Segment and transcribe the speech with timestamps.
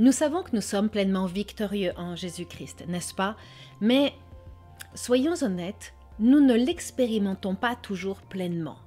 [0.00, 3.36] Nous savons que nous sommes pleinement victorieux en Jésus-Christ, n'est-ce pas?
[3.82, 4.14] Mais
[4.94, 8.78] soyons honnêtes, nous ne l'expérimentons pas toujours pleinement.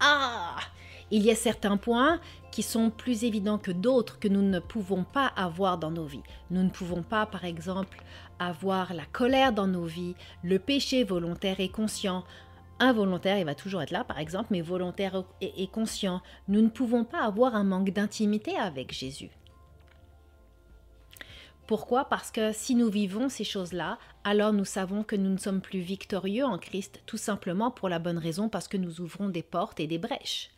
[0.00, 0.56] Ah
[1.12, 2.18] Il y a certains points
[2.50, 6.24] qui sont plus évidents que d'autres que nous ne pouvons pas avoir dans nos vies.
[6.50, 8.02] Nous ne pouvons pas, par exemple,
[8.40, 12.24] avoir la colère dans nos vies, le péché volontaire et conscient.
[12.80, 16.20] Involontaire, il va toujours être là, par exemple, mais volontaire et, conscient.
[16.48, 19.30] Nous ne pouvons pas avoir un manque d'intimité avec Jésus.
[21.68, 22.06] Pourquoi?
[22.06, 25.80] Parce que si nous vivons ces choses-là, alors nous savons que nous ne sommes plus
[25.80, 29.78] victorieux en Christ, tout simplement pour la bonne raison parce que nous ouvrons des portes
[29.78, 30.50] et des brèches.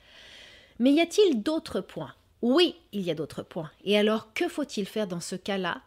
[0.78, 2.14] Mais y a-t-il d'autres points?
[2.42, 3.72] Oui, il y a d'autres points.
[3.82, 5.82] Et alors, que faut-il faire dans ce cas-là?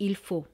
[0.00, 0.48] Il faut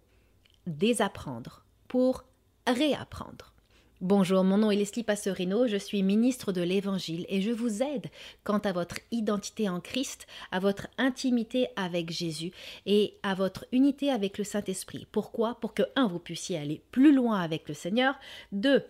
[0.66, 2.24] désapprendre pour
[2.66, 3.54] réapprendre.
[4.00, 8.06] Bonjour, mon nom est Leslie Passerino, je suis ministre de l'Évangile et je vous aide
[8.44, 12.52] quant à votre identité en Christ, à votre intimité avec Jésus
[12.86, 15.08] et à votre unité avec le Saint-Esprit.
[15.10, 15.56] Pourquoi?
[15.56, 18.14] Pour que, un, vous puissiez aller plus loin avec le Seigneur,
[18.52, 18.84] deux,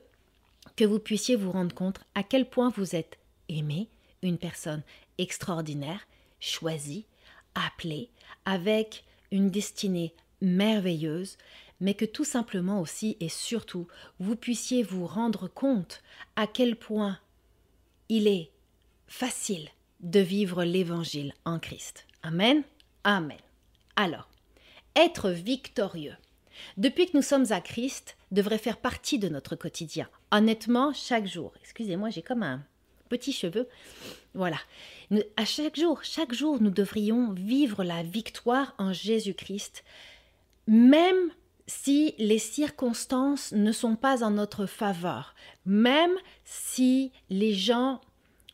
[0.77, 3.16] que vous puissiez vous rendre compte à quel point vous êtes
[3.48, 3.88] aimé,
[4.20, 4.82] une personne
[5.16, 6.06] extraordinaire,
[6.38, 7.06] choisie,
[7.54, 8.10] appelée,
[8.44, 11.36] avec une destinée merveilleuse,
[11.81, 13.86] mais que tout simplement aussi et surtout
[14.19, 16.03] vous puissiez vous rendre compte
[16.36, 17.19] à quel point
[18.08, 18.50] il est
[19.06, 19.69] facile
[20.00, 22.06] de vivre l'évangile en Christ.
[22.22, 22.62] Amen.
[23.05, 23.39] Amen.
[23.97, 24.28] Alors,
[24.97, 26.16] être victorieux.
[26.77, 30.09] Depuis que nous sommes à Christ, devrait faire partie de notre quotidien.
[30.31, 31.53] Honnêtement, chaque jour.
[31.61, 32.62] Excusez-moi, j'ai comme un
[33.09, 33.69] petit cheveu.
[34.34, 34.59] Voilà.
[35.36, 39.84] À chaque jour, chaque jour, nous devrions vivre la victoire en Jésus-Christ,
[40.69, 41.30] même
[41.66, 46.12] si les circonstances ne sont pas en notre faveur, même
[46.44, 48.00] si les gens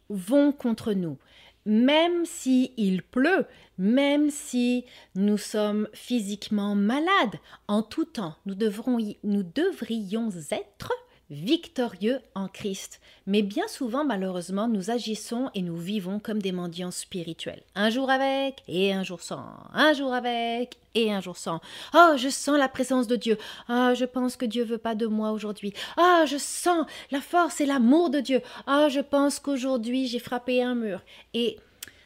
[0.08, 1.18] vont contre nous,
[1.66, 3.46] même si il pleut,
[3.78, 4.84] même si
[5.16, 10.92] nous sommes physiquement malades, en tout temps, nous, devrons nous devrions être
[11.30, 13.00] victorieux en Christ.
[13.26, 17.62] Mais bien souvent, malheureusement, nous agissons et nous vivons comme des mendiants spirituels.
[17.74, 19.44] Un jour avec et un jour sans.
[19.72, 21.60] Un jour avec et un jour sans.
[21.94, 23.38] Oh, je sens la présence de Dieu.
[23.68, 25.72] Ah, oh, je pense que Dieu veut pas de moi aujourd'hui.
[25.96, 28.40] Ah, oh, je sens la force et l'amour de Dieu.
[28.66, 31.00] Ah, oh, je pense qu'aujourd'hui j'ai frappé un mur.
[31.32, 31.58] Et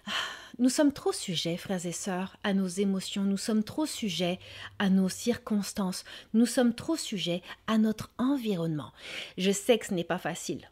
[0.06, 0.10] ah,
[0.58, 4.40] nous sommes trop sujets, frères et sœurs, à nos émotions, nous sommes trop sujets
[4.78, 6.04] à nos circonstances,
[6.34, 8.92] nous sommes trop sujets à notre environnement.
[9.36, 10.68] Je sais que ce n'est pas facile.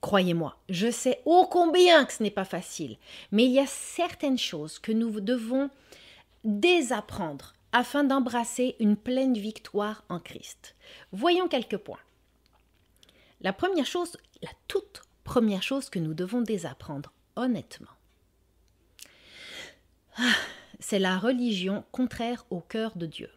[0.00, 2.98] Croyez-moi, je sais ô combien que ce n'est pas facile,
[3.32, 5.70] mais il y a certaines choses que nous devons
[6.44, 10.76] désapprendre afin d'embrasser une pleine victoire en Christ.
[11.12, 11.98] Voyons quelques points.
[13.40, 17.97] La première chose, la toute première chose que nous devons désapprendre, honnêtement,
[20.80, 23.30] c'est la religion contraire au cœur de Dieu.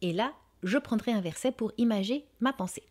[0.00, 2.84] Et là, je prendrai un verset pour imager ma pensée.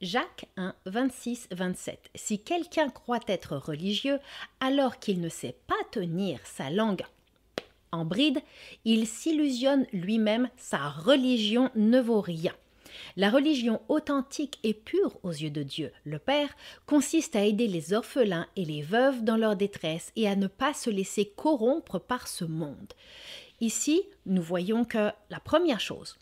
[0.00, 2.10] Jacques 1, 26, 27.
[2.14, 4.18] Si quelqu'un croit être religieux
[4.60, 7.04] alors qu'il ne sait pas tenir sa langue
[7.92, 8.40] en bride,
[8.84, 12.54] il s'illusionne lui-même, sa religion ne vaut rien.
[13.16, 16.48] La religion authentique et pure aux yeux de Dieu, le Père,
[16.86, 20.74] consiste à aider les orphelins et les veuves dans leur détresse et à ne pas
[20.74, 22.92] se laisser corrompre par ce monde.
[23.60, 26.16] Ici, nous voyons que la première chose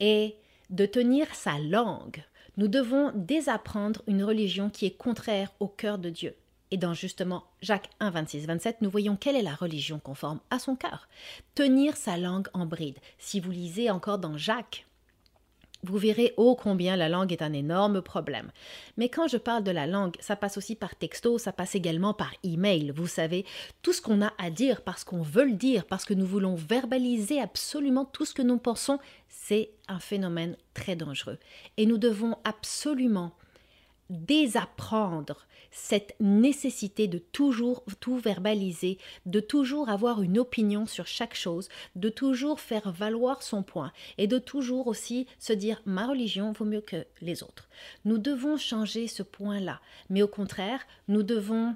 [0.00, 0.36] est
[0.70, 2.24] de tenir sa langue.
[2.56, 6.36] Nous devons désapprendre une religion qui est contraire au cœur de Dieu.
[6.70, 10.58] Et dans justement Jacques 1, 26, 27, nous voyons quelle est la religion conforme à
[10.58, 11.08] son cœur.
[11.54, 12.98] Tenir sa langue en bride.
[13.18, 14.86] Si vous lisez encore dans Jacques,
[15.84, 18.50] vous verrez ô combien la langue est un énorme problème.
[18.96, 22.14] Mais quand je parle de la langue, ça passe aussi par texto, ça passe également
[22.14, 22.92] par email.
[22.94, 23.44] Vous savez,
[23.82, 26.54] tout ce qu'on a à dire parce qu'on veut le dire, parce que nous voulons
[26.54, 31.38] verbaliser absolument tout ce que nous pensons, c'est un phénomène très dangereux.
[31.76, 33.32] Et nous devons absolument
[34.10, 41.68] désapprendre cette nécessité de toujours tout verbaliser, de toujours avoir une opinion sur chaque chose,
[41.96, 46.64] de toujours faire valoir son point et de toujours aussi se dire ma religion vaut
[46.64, 47.68] mieux que les autres.
[48.04, 49.80] Nous devons changer ce point-là,
[50.10, 51.74] mais au contraire, nous devons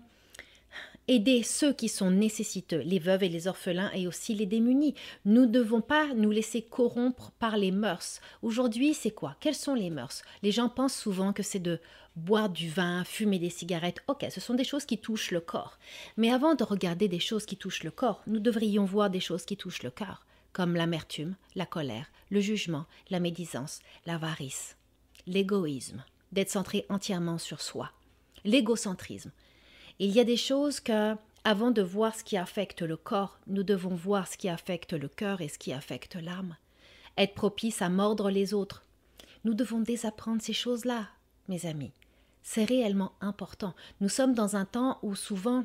[1.08, 4.94] aider ceux qui sont nécessiteux, les veuves et les orphelins et aussi les démunis.
[5.25, 8.20] Nous ne devons pas nous laisser corrompre par les mœurs.
[8.43, 9.34] Aujourd'hui, c'est quoi?
[9.40, 10.22] Quelles sont les mœurs?
[10.43, 11.81] Les gens pensent souvent que c'est de
[12.14, 14.02] boire du vin, fumer des cigarettes.
[14.06, 15.78] Ok, ce sont des choses qui touchent le corps.
[16.16, 19.44] Mais avant de regarder des choses qui touchent le corps, nous devrions voir des choses
[19.44, 24.76] qui touchent le cœur, comme l'amertume, la colère, le jugement, la médisance, l'avarice,
[25.26, 27.90] l'égoïsme, d'être centré entièrement sur soi,
[28.44, 29.32] l'égocentrisme.
[30.00, 33.62] Il y a des choses que Avant de voir ce qui affecte le corps, nous
[33.62, 36.56] devons voir ce qui affecte le cœur et ce qui affecte l'âme.
[37.17, 38.85] Être propice à mordre les autres.
[39.45, 41.09] Nous devons désapprendre ces choses-là,
[41.49, 41.93] mes amis.
[42.43, 43.75] C'est réellement important.
[44.00, 45.65] Nous sommes dans un temps où souvent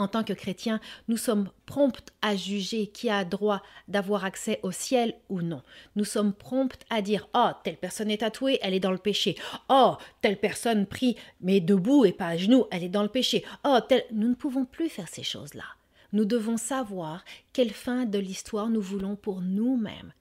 [0.00, 4.72] en tant que chrétiens, nous sommes prompts à juger qui a droit d'avoir accès au
[4.72, 5.62] ciel ou non.
[5.94, 9.36] Nous sommes prompts à dire Oh, telle personne est tatouée, elle est dans le péché.
[9.68, 13.44] Oh, telle personne prie, mais debout et pas à genoux, elle est dans le péché.
[13.64, 14.04] Oh, telle.
[14.12, 15.64] Nous ne pouvons plus faire ces choses-là.
[16.12, 20.12] Nous devons savoir quelle fin de l'histoire nous voulons pour nous-mêmes.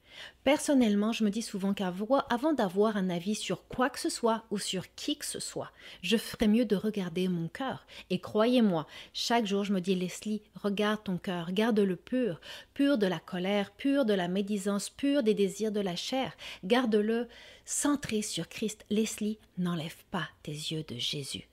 [0.43, 4.57] Personnellement, je me dis souvent qu'avant d'avoir un avis sur quoi que ce soit ou
[4.57, 5.71] sur qui que ce soit,
[6.01, 7.85] je ferais mieux de regarder mon cœur.
[8.09, 12.41] Et croyez-moi, chaque jour je me dis Leslie, regarde ton cœur, garde-le pur,
[12.73, 16.33] pur de la colère, pur de la médisance, pur des désirs de la chair,
[16.63, 17.27] garde-le
[17.65, 18.85] centré sur Christ.
[18.89, 21.47] Leslie, n'enlève pas tes yeux de Jésus.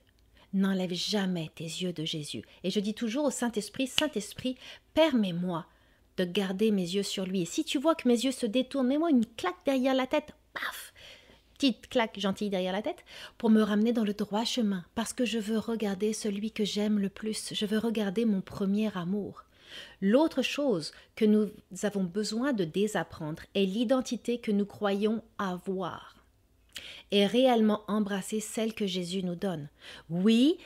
[0.53, 2.41] N'enlève jamais tes yeux de Jésus.
[2.63, 4.57] Et je dis toujours au Saint-Esprit, Saint-Esprit,
[4.93, 5.65] permets-moi
[6.17, 7.41] de garder mes yeux sur lui.
[7.41, 10.33] Et si tu vois que mes yeux se détournent, mets-moi une claque derrière la tête,
[10.53, 10.93] paf
[11.53, 13.03] Petite claque gentille derrière la tête,
[13.39, 16.99] pour me ramener dans le droit chemin, parce que je veux regarder celui que j'aime
[16.99, 19.43] le plus, je veux regarder mon premier amour.
[19.99, 21.49] L'autre chose que nous
[21.81, 26.15] avons besoin de désapprendre est l'identité que nous croyons avoir
[27.11, 29.69] et réellement embrasser celle que Jésus nous donne.
[30.09, 30.57] Oui,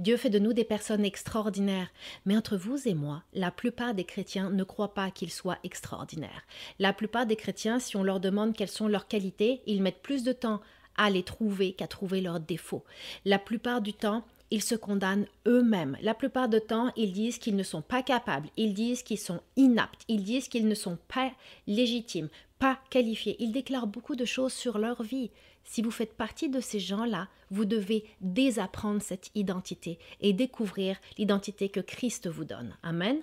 [0.00, 1.90] Dieu fait de nous des personnes extraordinaires,
[2.24, 6.46] mais entre vous et moi, la plupart des chrétiens ne croient pas qu'ils soient extraordinaires.
[6.78, 10.24] La plupart des chrétiens, si on leur demande quelles sont leurs qualités, ils mettent plus
[10.24, 10.62] de temps
[10.96, 12.82] à les trouver qu'à trouver leurs défauts.
[13.26, 15.98] La plupart du temps, ils se condamnent eux-mêmes.
[16.00, 19.42] La plupart du temps, ils disent qu'ils ne sont pas capables, ils disent qu'ils sont
[19.56, 21.30] inaptes, ils disent qu'ils ne sont pas
[21.66, 23.36] légitimes, pas qualifiés.
[23.38, 25.30] Ils déclarent beaucoup de choses sur leur vie.
[25.64, 31.68] Si vous faites partie de ces gens-là, vous devez désapprendre cette identité et découvrir l'identité
[31.68, 32.76] que Christ vous donne.
[32.82, 33.18] Amen.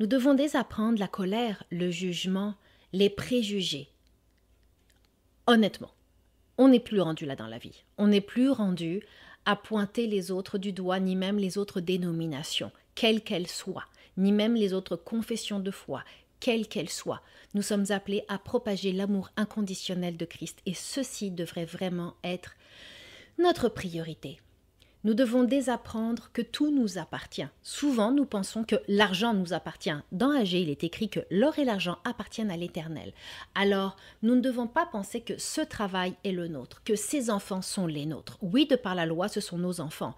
[0.00, 2.54] Nous devons désapprendre la colère, le jugement,
[2.92, 3.88] les préjugés.
[5.46, 5.90] Honnêtement,
[6.56, 7.84] on n'est plus rendu là dans la vie.
[7.96, 9.02] On n'est plus rendu
[9.44, 13.86] à pointer les autres du doigt, ni même les autres dénominations, quelles qu'elles soient,
[14.16, 16.04] ni même les autres confessions de foi,
[16.40, 17.22] quelle qu'elle soit.
[17.54, 22.54] Nous sommes appelés à propager l'amour inconditionnel de Christ et ceci devrait vraiment être
[23.38, 24.40] notre priorité.
[25.04, 27.46] Nous devons désapprendre que tout nous appartient.
[27.62, 29.94] Souvent, nous pensons que l'argent nous appartient.
[30.10, 33.12] Dans AG, il est écrit que l'or et l'argent appartiennent à l'Éternel.
[33.54, 37.62] Alors, nous ne devons pas penser que ce travail est le nôtre, que ces enfants
[37.62, 38.38] sont les nôtres.
[38.42, 40.16] Oui, de par la loi, ce sont nos enfants.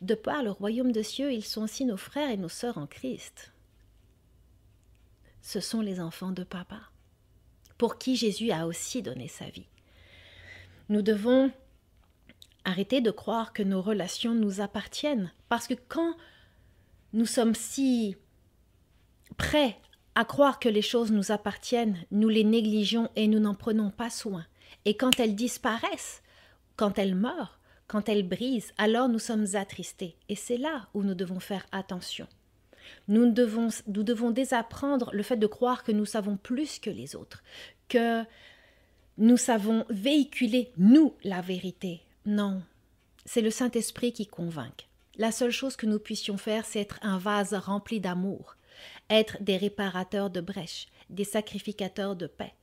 [0.00, 2.86] De par le royaume de cieux, ils sont aussi nos frères et nos sœurs en
[2.86, 3.52] Christ
[5.48, 6.78] ce sont les enfants de papa,
[7.78, 9.64] pour qui Jésus a aussi donné sa vie.
[10.90, 11.50] Nous devons
[12.66, 16.14] arrêter de croire que nos relations nous appartiennent, parce que quand
[17.14, 18.14] nous sommes si
[19.38, 19.78] prêts
[20.14, 24.10] à croire que les choses nous appartiennent, nous les négligeons et nous n'en prenons pas
[24.10, 24.44] soin.
[24.84, 26.22] Et quand elles disparaissent,
[26.76, 30.14] quand elles meurent, quand elles brisent, alors nous sommes attristés.
[30.28, 32.28] Et c'est là où nous devons faire attention.
[33.08, 37.16] Nous devons, nous devons désapprendre le fait de croire que nous savons plus que les
[37.16, 37.42] autres,
[37.88, 38.22] que
[39.18, 42.02] nous savons véhiculer, nous, la vérité.
[42.26, 42.62] Non,
[43.24, 44.86] c'est le Saint-Esprit qui convainc.
[45.16, 48.56] La seule chose que nous puissions faire, c'est être un vase rempli d'amour,
[49.10, 52.54] être des réparateurs de brèches, des sacrificateurs de paix,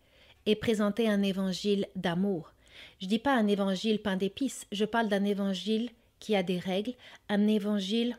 [0.45, 2.53] et présenter un évangile d'amour.
[2.99, 5.89] Je ne dis pas un évangile pain d'épices, je parle d'un évangile
[6.19, 6.93] qui a des règles,
[7.29, 8.17] un évangile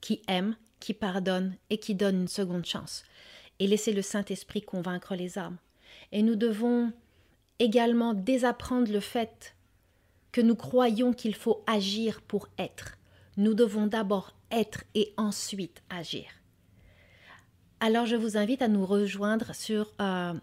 [0.00, 3.04] qui aime, qui pardonne et qui donne une seconde chance,
[3.58, 5.58] et laisser le Saint-Esprit convaincre les âmes.
[6.12, 6.92] Et nous devons
[7.58, 9.54] également désapprendre le fait
[10.32, 12.96] que nous croyons qu'il faut agir pour être.
[13.36, 16.26] Nous devons d'abord être et ensuite agir.
[17.80, 20.34] Alors je vous invite à nous rejoindre sur euh,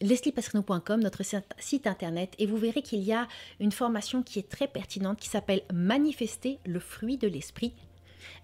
[0.00, 1.22] notre
[1.58, 3.26] site internet, et vous verrez qu'il y a
[3.60, 7.74] une formation qui est très pertinente qui s'appelle Manifester le fruit de l'esprit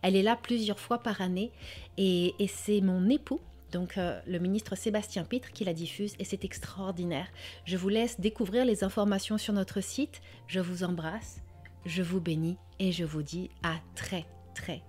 [0.02, 1.52] elle est là plusieurs fois par année
[1.99, 3.40] et, c'est mon époux
[3.72, 7.28] donc euh, le ministre Sébastien Pitre qui la diffuse et c'est extraordinaire.
[7.64, 10.20] Je vous laisse découvrir les informations sur notre site.
[10.49, 11.40] Je vous embrasse,
[11.87, 14.82] je vous bénis et je vous dis à très très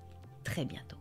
[0.44, 1.01] très bientôt.